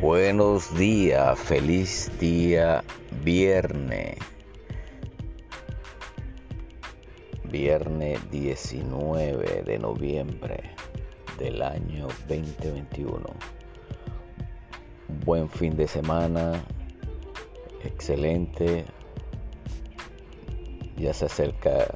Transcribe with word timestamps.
Buenos 0.00 0.76
días, 0.76 1.38
feliz 1.38 2.12
día 2.20 2.84
viernes. 3.24 4.18
Viernes 7.44 8.30
19 8.30 9.62
de 9.62 9.78
noviembre 9.78 10.64
del 11.38 11.62
año 11.62 12.08
2021. 12.28 13.24
Buen 15.24 15.48
fin 15.48 15.74
de 15.74 15.88
semana, 15.88 16.62
excelente. 17.82 18.84
Ya 20.98 21.14
se 21.14 21.24
acerca 21.24 21.86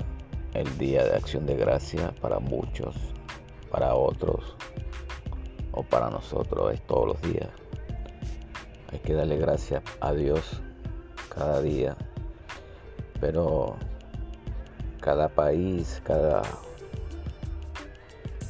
el 0.55 0.79
día 0.79 1.05
de 1.05 1.17
acción 1.17 1.45
de 1.45 1.55
gracia 1.55 2.15
para 2.23 2.39
muchos, 2.39 2.97
para 3.71 3.95
otros 3.95 4.57
o 5.73 5.83
para 5.83 6.09
nosotros 6.09 6.73
es 6.73 6.81
todos 6.87 7.09
los 7.09 7.23
días. 7.23 7.51
Hay 8.93 8.99
que 8.99 9.15
darle 9.15 9.37
gracias 9.37 9.83
a 10.01 10.13
Dios 10.13 10.61
cada 11.29 11.61
día. 11.61 11.97
Pero 13.21 13.77
cada 15.01 15.29
país, 15.29 16.03
cada 16.05 16.43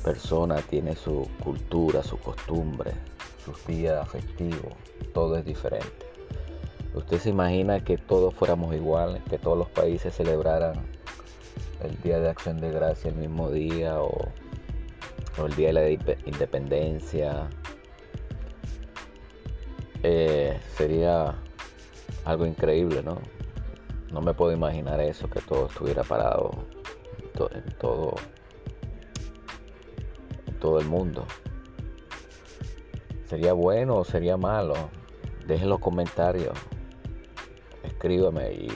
persona 0.02 0.56
tiene 0.62 0.96
su 0.96 1.28
cultura, 1.42 2.02
su 2.02 2.18
costumbre, 2.18 2.92
sus 3.44 3.66
días 3.66 4.08
festivos. 4.08 4.72
Todo 5.12 5.36
es 5.36 5.44
diferente. 5.44 6.06
¿Usted 6.94 7.18
se 7.18 7.30
imagina 7.30 7.84
que 7.84 7.98
todos 7.98 8.34
fuéramos 8.34 8.74
iguales, 8.74 9.22
que 9.28 9.38
todos 9.38 9.58
los 9.58 9.68
países 9.68 10.14
celebraran 10.14 10.74
el 11.82 12.00
Día 12.02 12.18
de 12.18 12.30
Acción 12.30 12.58
de 12.58 12.70
Gracia 12.70 13.10
el 13.10 13.16
mismo 13.16 13.50
día 13.50 14.02
o, 14.02 14.10
o 15.38 15.46
el 15.46 15.54
Día 15.54 15.68
de 15.68 15.72
la 15.72 16.14
Independencia 16.26 17.48
eh, 20.02 20.58
sería 20.76 21.34
algo 22.24 22.46
increíble, 22.46 23.02
¿no? 23.02 23.18
No 24.12 24.20
me 24.20 24.34
puedo 24.34 24.52
imaginar 24.52 25.00
eso, 25.00 25.28
que 25.28 25.40
todo 25.40 25.66
estuviera 25.66 26.02
parado 26.02 26.50
en 27.48 27.74
todo, 30.60 30.78
el 30.78 30.86
mundo. 30.86 31.24
¿Sería 33.26 33.52
bueno 33.52 33.96
o 33.96 34.04
sería 34.04 34.36
malo? 34.36 34.74
Dejen 35.46 35.68
los 35.68 35.80
comentarios. 35.80 36.58
Escríbame 37.84 38.52
y 38.52 38.68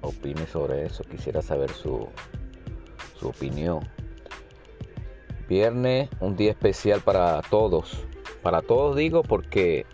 opine 0.00 0.46
sobre 0.46 0.86
eso. 0.86 1.04
Quisiera 1.04 1.42
saber 1.42 1.70
su, 1.70 2.08
su 3.18 3.28
opinión. 3.28 3.80
Viernes, 5.48 6.08
un 6.20 6.36
día 6.36 6.52
especial 6.52 7.00
para 7.00 7.42
todos. 7.42 8.04
Para 8.42 8.62
todos 8.62 8.96
digo 8.96 9.22
porque 9.22 9.86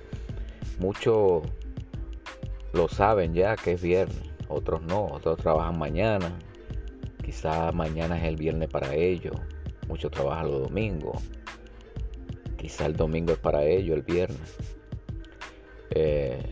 Muchos 0.82 1.44
lo 2.72 2.88
saben 2.88 3.34
ya 3.34 3.54
que 3.54 3.74
es 3.74 3.82
viernes, 3.82 4.32
otros 4.48 4.82
no, 4.82 5.04
otros 5.06 5.38
trabajan 5.38 5.78
mañana. 5.78 6.36
Quizás 7.24 7.72
mañana 7.72 8.18
es 8.18 8.24
el 8.24 8.34
viernes 8.34 8.68
para 8.68 8.92
ellos, 8.92 9.36
muchos 9.86 10.10
trabajan 10.10 10.50
los 10.50 10.62
domingos. 10.62 11.22
Quizás 12.56 12.88
el 12.88 12.96
domingo 12.96 13.32
es 13.32 13.38
para 13.38 13.64
ellos, 13.64 13.96
el 13.96 14.02
viernes. 14.02 14.56
Eh, 15.90 16.42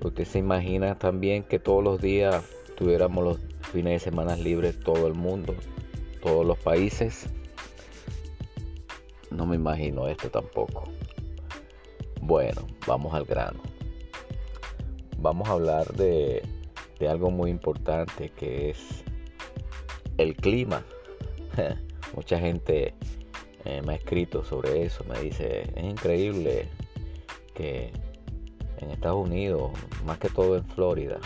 usted 0.00 0.24
se 0.24 0.40
imagina 0.40 0.98
también 0.98 1.44
que 1.44 1.60
todos 1.60 1.84
los 1.84 2.00
días 2.00 2.44
tuviéramos 2.76 3.22
los 3.22 3.38
fines 3.70 3.92
de 3.92 4.10
semana 4.10 4.34
libres 4.34 4.80
todo 4.80 5.06
el 5.06 5.14
mundo, 5.14 5.54
todos 6.20 6.44
los 6.44 6.58
países. 6.58 7.28
No 9.30 9.46
me 9.46 9.54
imagino 9.54 10.08
esto 10.08 10.28
tampoco. 10.30 10.82
Bueno, 12.20 12.66
vamos 12.84 13.14
al 13.14 13.24
grano. 13.24 13.67
Vamos 15.20 15.48
a 15.48 15.52
hablar 15.52 15.92
de, 15.94 16.42
algo 17.08 17.30
muy 17.30 17.50
importante 17.50 18.28
que 18.30 18.70
es 18.70 19.04
el 20.16 20.36
clima. 20.36 20.84
Mucha 22.14 22.38
gente 22.38 22.94
eh, 23.64 23.82
me 23.84 23.94
ha 23.94 23.96
escrito 23.96 24.44
sobre 24.44 24.84
eso, 24.84 25.04
me 25.04 25.18
dice, 25.20 25.70
es 25.74 25.84
increíble 25.84 26.68
que 27.54 27.90
en 28.78 28.90
Estados 28.90 29.26
Unidos, 29.26 29.72
más 30.06 30.18
que 30.18 30.28
todo 30.28 30.56
en 30.56 30.64
Florida, 30.64 31.18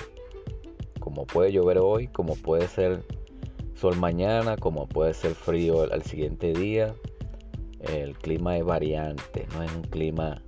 como 0.98 1.26
puede 1.26 1.52
llover 1.52 1.78
hoy, 1.78 2.08
como 2.08 2.34
puede 2.36 2.68
ser 2.68 3.04
sol 3.74 3.96
mañana, 3.96 4.56
como 4.56 4.86
puede 4.86 5.12
ser 5.12 5.34
frío 5.34 5.82
al 5.92 6.02
siguiente 6.02 6.54
día, 6.54 6.94
el 7.80 8.16
clima 8.16 8.56
es 8.56 8.64
variante, 8.64 9.46
no 9.54 9.62
es 9.62 9.72
un 9.74 9.82
clima 9.82 10.42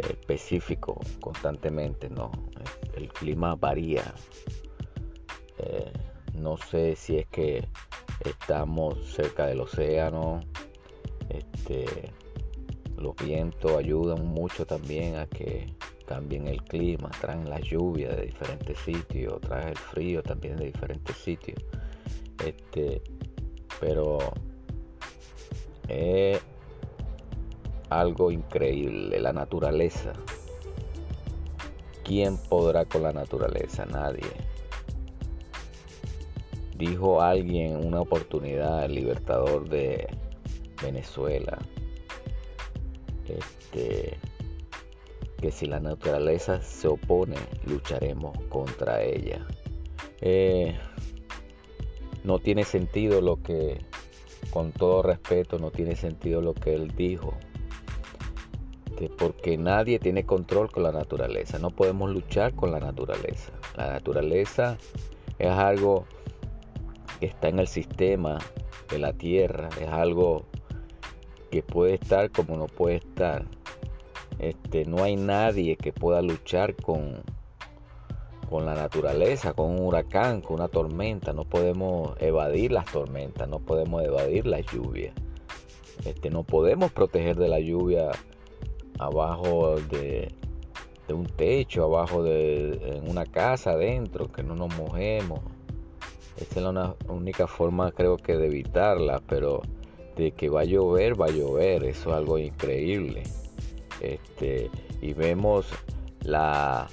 específico 0.00 1.00
constantemente, 1.20 2.08
no. 2.08 2.30
El 2.94 3.08
clima 3.08 3.54
varía. 3.54 4.14
Eh, 5.58 5.92
no 6.34 6.56
sé 6.56 6.96
si 6.96 7.18
es 7.18 7.26
que 7.26 7.66
estamos 8.24 9.04
cerca 9.12 9.46
del 9.46 9.60
océano. 9.60 10.40
Este, 11.28 12.12
los 12.96 13.14
vientos 13.16 13.72
ayudan 13.72 14.26
mucho 14.26 14.66
también 14.66 15.16
a 15.16 15.26
que 15.26 15.66
cambien 16.06 16.46
el 16.48 16.62
clima, 16.62 17.10
traen 17.20 17.48
la 17.48 17.60
lluvia 17.60 18.14
de 18.14 18.26
diferentes 18.26 18.78
sitios, 18.78 19.40
traen 19.40 19.68
el 19.68 19.78
frío 19.78 20.22
también 20.22 20.56
de 20.56 20.66
diferentes 20.66 21.16
sitios. 21.16 21.58
Este, 22.44 23.02
pero 23.80 24.18
eh, 25.88 26.38
algo 28.00 28.30
increíble, 28.30 29.20
la 29.20 29.32
naturaleza. 29.32 30.12
¿Quién 32.02 32.36
podrá 32.36 32.84
con 32.84 33.02
la 33.02 33.12
naturaleza? 33.12 33.86
Nadie. 33.86 34.30
Dijo 36.76 37.22
alguien 37.22 37.72
en 37.72 37.86
una 37.86 38.00
oportunidad, 38.00 38.84
el 38.84 38.94
libertador 38.94 39.68
de 39.68 40.08
Venezuela, 40.82 41.58
este, 43.28 44.18
que 45.40 45.50
si 45.50 45.66
la 45.66 45.80
naturaleza 45.80 46.60
se 46.60 46.88
opone, 46.88 47.36
lucharemos 47.64 48.36
contra 48.48 49.02
ella. 49.02 49.46
Eh, 50.20 50.76
no 52.24 52.38
tiene 52.38 52.64
sentido 52.64 53.20
lo 53.20 53.42
que, 53.42 53.78
con 54.50 54.72
todo 54.72 55.02
respeto, 55.02 55.58
no 55.58 55.70
tiene 55.70 55.96
sentido 55.96 56.40
lo 56.42 56.54
que 56.54 56.74
él 56.74 56.94
dijo 56.96 57.34
porque 59.16 59.56
nadie 59.56 59.98
tiene 59.98 60.24
control 60.24 60.70
con 60.70 60.82
la 60.82 60.92
naturaleza, 60.92 61.58
no 61.58 61.70
podemos 61.70 62.10
luchar 62.10 62.54
con 62.54 62.70
la 62.70 62.80
naturaleza. 62.80 63.52
La 63.76 63.92
naturaleza 63.92 64.78
es 65.38 65.50
algo 65.50 66.04
que 67.20 67.26
está 67.26 67.48
en 67.48 67.58
el 67.58 67.66
sistema 67.66 68.38
de 68.90 68.98
la 68.98 69.12
tierra, 69.12 69.68
es 69.80 69.88
algo 69.88 70.44
que 71.50 71.62
puede 71.62 71.94
estar 71.94 72.30
como 72.30 72.56
no 72.56 72.66
puede 72.66 72.96
estar. 72.96 73.44
Este, 74.38 74.84
no 74.84 75.02
hay 75.02 75.16
nadie 75.16 75.76
que 75.76 75.92
pueda 75.92 76.20
luchar 76.20 76.74
con, 76.74 77.22
con 78.48 78.66
la 78.66 78.74
naturaleza, 78.74 79.52
con 79.52 79.70
un 79.70 79.80
huracán, 79.80 80.40
con 80.40 80.56
una 80.56 80.68
tormenta. 80.68 81.32
No 81.32 81.44
podemos 81.44 82.16
evadir 82.20 82.72
las 82.72 82.86
tormentas, 82.86 83.48
no 83.48 83.60
podemos 83.60 84.02
evadir 84.02 84.46
la 84.46 84.60
lluvia. 84.60 85.12
Este, 86.04 86.30
no 86.30 86.42
podemos 86.42 86.90
proteger 86.90 87.36
de 87.36 87.48
la 87.48 87.60
lluvia 87.60 88.10
abajo 88.98 89.76
de, 89.90 90.32
un 91.08 91.26
techo, 91.26 91.84
abajo 91.84 92.22
de 92.22 92.96
en 92.96 93.10
una 93.10 93.26
casa 93.26 93.72
adentro, 93.72 94.30
que 94.30 94.42
no 94.42 94.54
nos 94.54 94.74
mojemos. 94.76 95.40
Esa 96.36 96.60
es 96.60 96.74
la 96.74 96.96
única 97.08 97.46
forma 97.46 97.92
creo 97.92 98.16
que 98.16 98.36
de 98.36 98.46
evitarla, 98.46 99.20
pero 99.28 99.62
de 100.16 100.32
que 100.32 100.48
va 100.48 100.62
a 100.62 100.64
llover, 100.64 101.20
va 101.20 101.26
a 101.26 101.30
llover, 101.30 101.84
eso 101.84 102.10
es 102.10 102.16
algo 102.16 102.38
increíble. 102.38 103.22
Este, 104.00 104.70
y 105.00 105.12
vemos 105.12 105.66
la, 106.22 106.88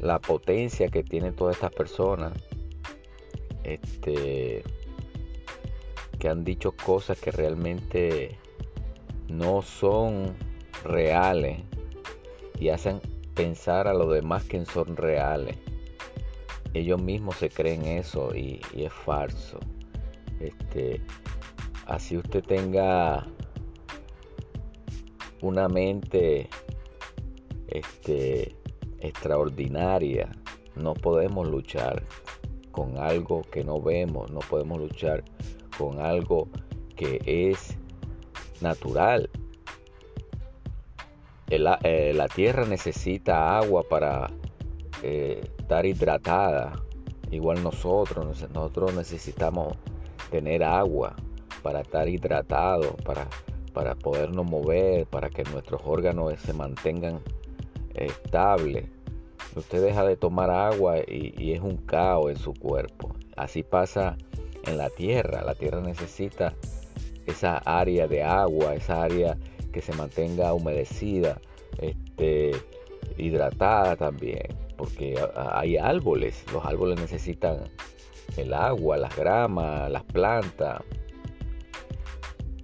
la 0.00 0.18
potencia 0.18 0.88
que 0.88 1.02
tienen 1.02 1.34
todas 1.34 1.56
estas 1.56 1.72
personas. 1.72 2.32
Este, 3.64 4.62
que 6.18 6.28
han 6.28 6.44
dicho 6.44 6.72
cosas 6.72 7.18
que 7.18 7.32
realmente 7.32 8.38
no 9.28 9.60
son 9.62 10.34
reales 10.84 11.60
y 12.58 12.68
hacen 12.68 13.00
pensar 13.34 13.88
a 13.88 13.94
los 13.94 14.12
demás 14.12 14.44
que 14.44 14.64
son 14.64 14.96
reales. 14.96 15.56
Ellos 16.74 17.02
mismos 17.02 17.36
se 17.36 17.50
creen 17.50 17.84
eso 17.84 18.34
y, 18.34 18.60
es 18.74 18.92
falso. 18.92 19.58
Este, 20.40 21.00
así 21.86 22.16
usted 22.16 22.42
tenga 22.42 23.26
una 25.42 25.68
mente 25.68 26.48
este, 27.68 28.56
extraordinaria, 29.00 30.30
no 30.76 30.94
podemos 30.94 31.48
luchar 31.48 32.02
con 32.70 32.96
algo 32.96 33.42
que 33.42 33.64
no 33.64 33.80
vemos, 33.80 34.30
no 34.30 34.38
podemos 34.40 34.80
luchar 34.80 35.24
con 35.76 36.00
algo 36.00 36.48
que 36.96 37.20
es 37.24 37.76
natural, 38.60 39.28
eh, 41.54 42.12
la 42.14 42.28
tierra 42.28 42.64
necesita 42.64 43.58
agua 43.58 43.82
para 43.88 44.30
eh, 45.02 45.40
estar 45.58 45.84
hidratada. 45.84 46.72
Igual 47.30 47.62
nosotros, 47.62 48.48
nosotros 48.52 48.94
necesitamos 48.94 49.76
tener 50.30 50.64
agua 50.64 51.14
para 51.62 51.80
estar 51.80 52.08
hidratados, 52.08 52.94
para, 53.04 53.26
para 53.72 53.94
podernos 53.94 54.46
mover, 54.46 55.06
para 55.06 55.28
que 55.28 55.44
nuestros 55.44 55.82
órganos 55.84 56.38
se 56.40 56.52
mantengan 56.52 57.20
estables. 57.94 58.86
Usted 59.54 59.82
deja 59.82 60.04
de 60.04 60.16
tomar 60.16 60.50
agua 60.50 60.98
y, 61.00 61.34
y 61.36 61.52
es 61.52 61.60
un 61.60 61.76
caos 61.76 62.30
en 62.30 62.36
su 62.36 62.54
cuerpo. 62.54 63.14
Así 63.36 63.62
pasa 63.62 64.16
en 64.64 64.78
la 64.78 64.88
tierra. 64.88 65.42
La 65.42 65.54
tierra 65.54 65.80
necesita 65.80 66.54
esa 67.26 67.58
área 67.58 68.06
de 68.08 68.22
agua, 68.22 68.74
esa 68.74 69.02
área 69.02 69.36
que 69.72 69.80
se 69.80 69.92
mantenga 69.94 70.52
humedecida, 70.54 71.40
este, 71.78 72.52
hidratada 73.16 73.96
también, 73.96 74.54
porque 74.76 75.18
hay 75.34 75.76
árboles, 75.76 76.44
los 76.52 76.64
árboles 76.64 77.00
necesitan 77.00 77.64
el 78.36 78.54
agua, 78.54 78.96
las 78.96 79.16
gramas, 79.16 79.90
las 79.90 80.04
plantas, 80.04 80.82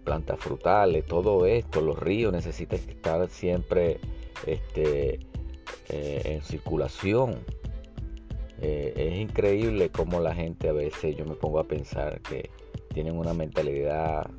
plantas 0.04 0.38
frutales, 0.40 1.04
todo 1.04 1.46
esto, 1.46 1.80
los 1.80 1.98
ríos 1.98 2.32
necesitan 2.32 2.78
estar 2.78 3.28
siempre 3.28 3.98
este, 4.46 5.20
eh, 5.90 6.22
en 6.24 6.42
circulación. 6.42 7.36
Eh, 8.60 8.92
es 8.96 9.18
increíble 9.18 9.90
cómo 9.90 10.20
la 10.20 10.34
gente 10.34 10.68
a 10.68 10.72
veces, 10.72 11.16
yo 11.16 11.24
me 11.24 11.34
pongo 11.34 11.60
a 11.60 11.64
pensar 11.64 12.20
que 12.22 12.50
tienen 12.92 13.16
una 13.16 13.34
mentalidad 13.34 14.30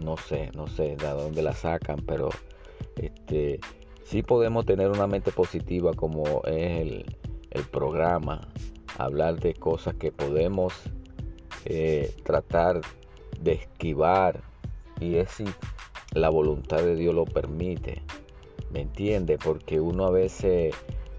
no 0.00 0.16
sé, 0.16 0.50
no 0.54 0.66
sé 0.66 0.96
de 0.96 1.08
dónde 1.08 1.42
la 1.42 1.54
sacan, 1.54 1.98
pero 2.06 2.28
este, 2.96 3.60
sí 4.04 4.22
podemos 4.22 4.66
tener 4.66 4.88
una 4.90 5.06
mente 5.06 5.32
positiva 5.32 5.92
como 5.94 6.42
es 6.44 6.80
el, 6.80 7.04
programa, 7.72 8.48
hablar 8.98 9.40
de 9.40 9.52
cosas 9.52 9.94
que 9.94 10.12
podemos 10.12 10.72
eh, 11.64 12.14
tratar 12.22 12.80
de 13.40 13.52
esquivar 13.52 14.42
y 15.00 15.16
es 15.16 15.30
si 15.30 15.44
la 16.12 16.28
voluntad 16.28 16.78
de 16.78 16.94
Dios 16.94 17.14
lo 17.14 17.24
permite, 17.24 18.02
¿me 18.70 18.80
entiende? 18.80 19.38
Porque 19.38 19.80
uno 19.80 20.06
a 20.06 20.10
veces, 20.10 20.74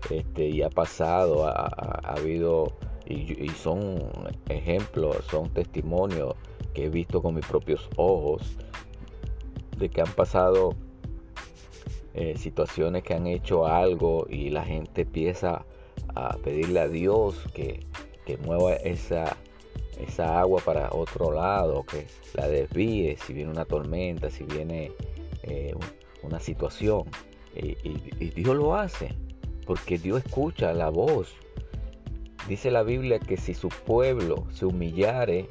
este, 0.10 0.48
y 0.48 0.62
ha 0.62 0.70
pasado, 0.70 1.48
ha, 1.48 1.68
habido, 2.04 2.74
y, 3.10 3.50
son 3.50 4.00
ejemplos, 4.48 5.26
son 5.30 5.50
testimonios 5.50 6.36
que 6.74 6.86
he 6.86 6.90
visto 6.90 7.22
con 7.22 7.34
mis 7.36 7.46
propios 7.46 7.90
ojos, 7.96 8.44
de 9.78 9.90
que 9.90 10.02
han 10.02 10.12
pasado 10.12 10.76
eh, 12.14 12.38
situaciones 12.38 13.04
que 13.04 13.16
han 13.16 13.28
hecho 13.28 13.66
algo 13.66 14.28
y 14.30 14.50
la 14.50 14.64
gente 14.64 15.02
empieza 15.02 15.66
a 16.16 16.38
pedirle 16.38 16.80
a 16.82 16.88
Dios 16.88 17.36
que, 17.54 17.86
mueva 18.46 18.74
esa, 18.74 19.38
esa 20.00 20.40
agua 20.40 20.62
para 20.64 20.92
otro 20.92 21.32
lado, 21.32 21.84
que 21.84 22.06
la 22.36 22.48
desvíe 22.48 23.18
si 23.18 23.34
viene 23.34 23.50
una 23.50 23.66
tormenta, 23.66 24.30
si 24.30 24.44
viene 24.44 24.92
eh, 25.42 25.74
una 26.22 26.40
situación. 26.40 27.06
Y, 27.56 28.30
Dios 28.30 28.56
lo 28.56 28.76
hace, 28.76 29.16
porque 29.66 29.98
Dios 29.98 30.24
escucha 30.24 30.74
la 30.74 30.90
voz. 30.90 31.34
Dice 32.50 32.72
la 32.72 32.82
Biblia 32.82 33.20
que 33.20 33.38
si 33.38 33.54
su 33.54 33.70
pueblo 33.70 34.48
se 34.50 34.66
humillare 34.66 35.48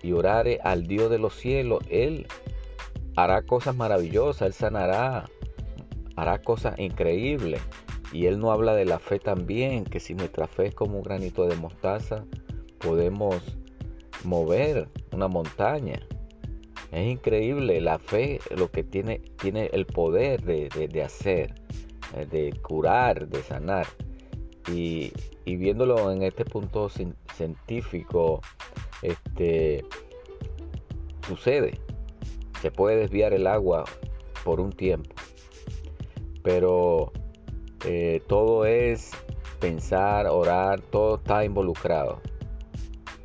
y 0.00 0.12
orare 0.12 0.60
al 0.62 0.86
Dios 0.86 1.10
de 1.10 1.18
los 1.18 1.34
cielos, 1.34 1.82
Él 1.90 2.28
hará 3.16 3.42
cosas 3.42 3.74
maravillosas, 3.74 4.46
Él 4.46 4.52
sanará, 4.52 5.28
hará 6.14 6.40
cosas 6.40 6.78
increíbles. 6.78 7.60
Y 8.12 8.26
Él 8.26 8.38
no 8.38 8.52
habla 8.52 8.76
de 8.76 8.84
la 8.84 9.00
fe 9.00 9.18
también, 9.18 9.82
que 9.82 9.98
si 9.98 10.14
nuestra 10.14 10.46
fe 10.46 10.66
es 10.66 10.74
como 10.76 10.98
un 10.98 11.02
granito 11.02 11.46
de 11.46 11.56
mostaza, 11.56 12.26
podemos 12.78 13.42
mover 14.22 14.88
una 15.12 15.26
montaña. 15.26 15.98
Es 16.92 17.08
increíble 17.08 17.80
la 17.80 17.98
fe, 17.98 18.38
lo 18.56 18.70
que 18.70 18.84
tiene, 18.84 19.18
tiene 19.18 19.68
el 19.72 19.86
poder 19.86 20.42
de, 20.42 21.02
hacer, 21.02 21.54
eh, 22.14 22.24
de 22.30 22.52
curar, 22.62 23.26
de 23.26 23.42
sanar. 23.42 23.88
Y, 24.70 25.12
viéndolo 25.44 26.10
en 26.12 26.22
este 26.22 26.44
punto 26.44 26.88
científico, 26.88 28.40
este, 29.02 29.84
sucede 31.26 31.80
se 32.62 32.70
puede 32.70 32.96
desviar 32.96 33.32
el 33.32 33.48
agua 33.48 33.84
por 34.44 34.60
un 34.60 34.70
tiempo. 34.70 35.12
Pero 36.44 37.12
eh, 37.84 38.22
todo 38.28 38.64
es 38.64 39.10
pensar, 39.58 40.28
orar, 40.28 40.80
todo 40.80 41.16
está 41.16 41.44
involucrado. 41.44 42.20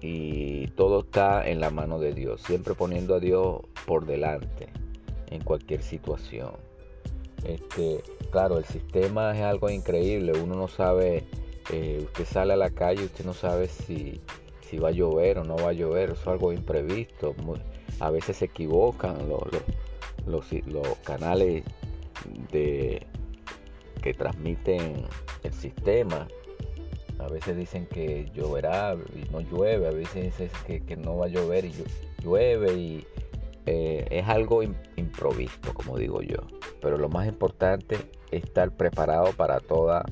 Y 0.02 0.68
todo 0.70 1.02
está 1.02 1.48
en 1.48 1.60
la 1.60 1.70
mano 1.70 2.00
de 2.00 2.14
Dios, 2.14 2.42
siempre 2.42 2.74
poniendo 2.74 3.14
a 3.16 3.20
Dios 3.20 3.62
por 3.86 4.08
delante 4.08 4.70
en 5.30 5.44
cualquier 5.44 5.84
situación. 5.84 6.54
Este, 7.44 8.04
claro, 8.30 8.58
el 8.58 8.66
sistema 8.66 9.36
es 9.36 9.44
algo 9.44 9.70
increíble, 9.70 10.34
uno 10.34 10.56
no 10.56 10.68
sabe, 10.68 11.24
eh, 11.72 12.02
usted 12.04 12.26
sale 12.26 12.54
a 12.54 12.58
la 12.58 12.70
calle, 12.70 13.06
usted 13.06 13.26
no 13.26 13.34
sabe 13.34 13.68
si, 13.68 14.22
si 14.70 14.78
va 14.78 14.90
a 14.90 14.92
llover 14.92 15.40
o 15.40 15.44
no 15.44 15.56
va 15.56 15.70
a 15.70 15.74
llover, 15.74 16.12
eso 16.12 16.22
es 16.22 16.28
algo 16.28 16.54
imprevisto 16.54 17.36
a 18.00 18.12
veces 18.12 18.38
se 18.38 18.46
equivocan 18.46 19.18
los, 19.28 20.46
los, 20.66 20.98
canales 21.04 21.64
de, 22.52 23.06
que 24.02 24.14
transmiten 24.14 25.06
el 25.44 25.54
sistema. 25.54 26.28
A 27.20 27.28
veces 27.30 27.58
dicen 27.58 27.88
que 27.88 28.30
lloverá 28.36 28.96
y 29.16 29.30
no 29.32 29.42
llueve, 29.42 29.88
a 29.88 29.92
veces 29.92 30.38
dicen 30.38 30.86
que, 30.86 30.96
no 30.96 31.18
va 31.18 31.26
a 31.26 31.30
llover 31.30 31.66
y 31.66 31.74
llueve 32.24 32.74
y 32.74 33.08
eh, 33.68 34.08
es 34.10 34.28
algo 34.30 34.64
improvisto, 34.96 35.74
como 35.74 35.98
digo 35.98 36.22
yo. 36.22 36.38
Pero 36.82 36.98
lo 36.98 37.10
más 37.10 37.28
importante 37.28 37.96
es 38.32 38.44
estar 38.44 38.72
preparado 38.72 39.34
para 39.34 39.60
toda 39.60 40.06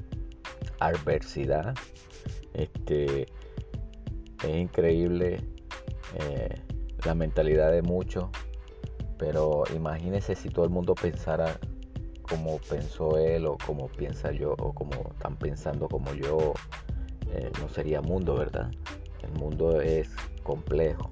adversidad. 0.79 1.74
Este, 2.53 3.27
es 4.43 4.55
increíble 4.55 5.39
eh, 6.19 6.62
la 7.05 7.15
mentalidad 7.15 7.71
de 7.71 7.81
muchos, 7.81 8.25
pero 9.17 9.63
imagínese 9.74 10.35
si 10.35 10.50
todo 10.50 10.65
el 10.65 10.71
mundo 10.71 10.93
pensara 10.93 11.57
como 12.24 12.57
pensó 12.57 13.17
él 13.17 13.45
o 13.45 13.57
como 13.65 13.88
piensa 13.88 14.31
yo 14.31 14.53
o 14.59 14.74
como 14.74 14.91
están 15.12 15.38
pensando 15.38 15.88
como 15.88 16.13
yo, 16.13 16.53
eh, 17.31 17.51
no 17.62 17.69
sería 17.69 18.01
mundo, 18.01 18.35
¿verdad? 18.35 18.69
El 19.24 19.39
mundo 19.39 19.79
es 19.79 20.09
complejo. 20.43 21.12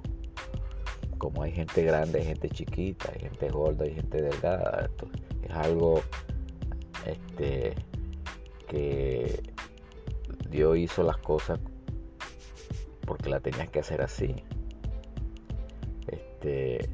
Como 1.24 1.42
hay 1.42 1.53
gente 1.53 1.82
grande, 1.84 2.20
hay 2.20 2.25
gente 2.25 2.50
chiquita, 2.50 3.10
hay 3.13 3.22
gente 3.22 3.48
gorda, 3.48 3.86
hay 3.86 3.96
gente 3.96 4.22
delgada. 4.22 4.89
es 5.42 5.51
algo 5.51 6.01
este, 7.06 7.74
que 8.68 9.42
Dios 10.50 10.77
hizo 10.77 11.01
las 11.01 11.15
cosas 11.15 11.62
porque 13.06 13.30
la 13.30 13.39
tenías 13.39 13.70
que 13.70 13.80
hacer 13.80 14.01
así. 14.01 14.36
Este, 16.08 16.89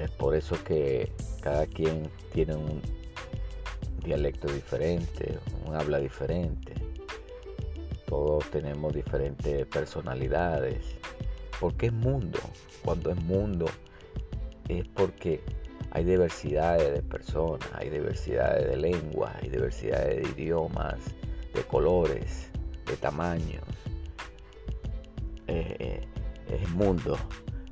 es 0.00 0.10
por 0.18 0.34
eso 0.34 0.56
que 0.64 1.12
cada 1.40 1.66
quien 1.66 2.10
tiene 2.32 2.56
un 2.56 2.82
dialecto 4.04 4.52
diferente, 4.52 5.38
un 5.68 5.76
habla 5.76 6.00
diferente. 6.00 6.74
Todos 8.06 8.50
tenemos 8.50 8.92
diferentes 8.92 9.66
personalidades. 9.66 10.97
Porque 11.60 11.86
es 11.86 11.92
mundo. 11.92 12.38
Cuando 12.84 13.10
es 13.10 13.16
mundo 13.22 13.66
es 14.68 14.86
porque 14.88 15.40
hay 15.90 16.04
diversidades 16.04 16.92
de 16.92 17.02
personas, 17.02 17.68
hay 17.74 17.90
diversidades 17.90 18.68
de 18.68 18.76
lenguas, 18.76 19.34
hay 19.42 19.48
diversidades 19.48 20.22
de 20.22 20.42
idiomas, 20.42 20.98
de 21.54 21.62
colores, 21.62 22.50
de 22.86 22.96
tamaños. 22.96 23.64
Eh, 25.46 25.76
eh, 25.78 26.00
es 26.48 26.70
mundo. 26.70 27.16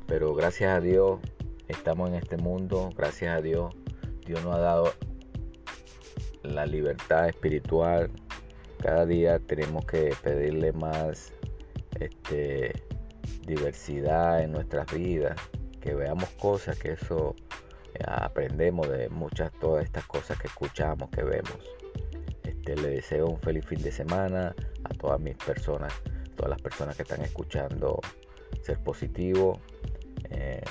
Pero 0.06 0.34
gracias 0.34 0.76
a 0.76 0.80
Dios 0.80 1.20
estamos 1.68 2.08
en 2.10 2.16
este 2.16 2.36
mundo, 2.36 2.90
gracias 2.96 3.36
a 3.36 3.40
Dios 3.40 3.74
Dios 4.26 4.42
nos 4.42 4.56
ha 4.56 4.58
dado 4.58 4.92
la 6.42 6.66
libertad 6.66 7.28
espiritual. 7.28 8.10
Cada 8.82 9.06
día 9.06 9.38
tenemos 9.38 9.86
que 9.86 10.14
pedirle 10.22 10.72
más 10.72 11.32
este, 12.00 12.72
diversidad 13.46 14.42
en 14.42 14.52
nuestras 14.52 14.92
vidas, 14.92 15.36
que 15.80 15.94
veamos 15.94 16.28
cosas, 16.30 16.78
que 16.78 16.92
eso 16.92 17.34
eh, 17.94 18.04
aprendemos 18.06 18.88
de 18.88 19.08
muchas, 19.08 19.52
todas 19.52 19.84
estas 19.84 20.04
cosas 20.06 20.38
que 20.38 20.48
escuchamos, 20.48 21.08
que 21.10 21.22
vemos. 21.22 21.58
Este, 22.42 22.76
le 22.76 22.90
deseo 22.90 23.26
un 23.26 23.38
feliz 23.38 23.64
fin 23.64 23.80
de 23.80 23.92
semana 23.92 24.54
a 24.84 24.88
todas 24.94 25.20
mis 25.20 25.36
personas, 25.36 25.92
todas 26.34 26.50
las 26.50 26.60
personas 26.60 26.96
que 26.96 27.02
están 27.02 27.22
escuchando 27.22 28.00
Ser 28.62 28.78
Positivo. 28.80 29.60
Eh, 30.30 30.62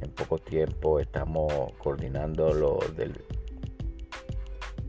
en 0.00 0.10
poco 0.12 0.38
tiempo 0.38 1.00
estamos 1.00 1.52
coordinando 1.78 2.52
lo 2.52 2.78
del 2.94 3.12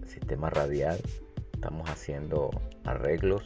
sistema 0.05 0.50
radial. 0.50 1.00
Estamos 1.53 1.89
haciendo 1.89 2.51
arreglos 2.84 3.43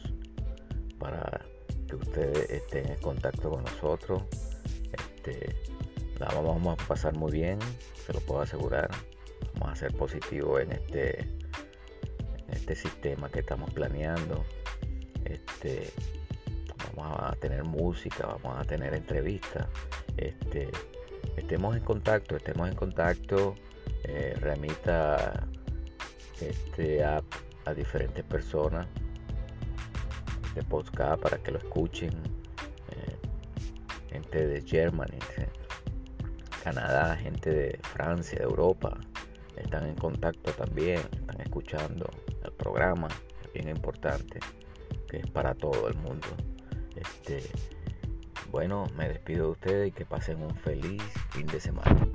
para 0.99 1.45
que 1.91 1.97
ustedes 1.97 2.49
estén 2.49 2.89
en 2.89 2.97
contacto 2.99 3.49
con 3.49 3.63
nosotros. 3.63 4.23
Este, 4.93 5.55
la 6.19 6.27
vamos 6.27 6.79
a 6.79 6.87
pasar 6.87 7.13
muy 7.15 7.31
bien, 7.31 7.59
se 8.05 8.13
lo 8.13 8.19
puedo 8.21 8.41
asegurar. 8.41 8.89
Vamos 9.55 9.73
a 9.73 9.75
ser 9.75 9.93
positivos 9.93 10.61
en 10.61 10.71
este, 10.71 11.19
en 11.19 12.53
este 12.53 12.75
sistema 12.75 13.29
que 13.29 13.39
estamos 13.39 13.71
planeando. 13.73 14.45
Este, 15.25 15.91
vamos 16.95 17.19
a 17.19 17.35
tener 17.35 17.63
música, 17.63 18.27
vamos 18.41 18.59
a 18.59 18.63
tener 18.63 18.93
entrevistas. 18.93 19.67
Este, 20.15 20.69
estemos 21.35 21.75
en 21.75 21.83
contacto, 21.83 22.37
estemos 22.37 22.69
en 22.69 22.75
contacto. 22.75 23.55
Eh, 24.03 24.35
remita 24.39 25.45
este 26.39 27.03
app 27.03 27.25
a 27.65 27.73
diferentes 27.73 28.23
personas 28.23 28.87
de 30.53 30.63
podcast 30.63 31.21
para 31.21 31.37
que 31.37 31.51
lo 31.51 31.57
escuchen. 31.57 32.11
Eh, 32.91 33.17
gente 34.09 34.47
de 34.47 34.61
Germany, 34.61 35.19
Canadá, 36.63 37.15
gente 37.15 37.49
de 37.49 37.79
Francia, 37.81 38.37
de 38.37 38.45
Europa, 38.45 38.97
están 39.55 39.87
en 39.87 39.95
contacto 39.95 40.51
también, 40.51 40.99
están 41.11 41.41
escuchando 41.41 42.09
el 42.43 42.51
programa, 42.51 43.07
es 43.43 43.53
bien 43.53 43.69
importante, 43.69 44.39
que 45.09 45.17
es 45.17 45.27
para 45.31 45.53
todo 45.55 45.87
el 45.87 45.95
mundo. 45.97 46.27
Este, 46.95 47.43
bueno, 48.51 48.85
me 48.97 49.07
despido 49.07 49.45
de 49.45 49.51
ustedes 49.51 49.87
y 49.89 49.91
que 49.91 50.05
pasen 50.05 50.41
un 50.43 50.55
feliz 50.55 51.01
fin 51.29 51.47
de 51.47 51.59
semana. 51.59 52.07